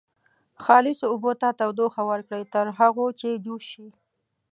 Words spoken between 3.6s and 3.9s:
شي.